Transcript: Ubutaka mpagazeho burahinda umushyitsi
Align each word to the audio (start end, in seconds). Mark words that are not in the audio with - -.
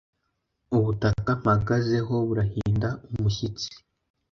Ubutaka 0.77 1.31
mpagazeho 1.41 2.13
burahinda 2.27 2.89
umushyitsi 3.13 3.69